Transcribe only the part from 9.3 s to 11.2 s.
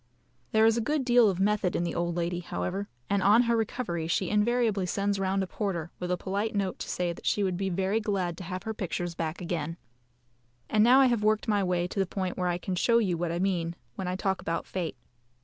again. And now I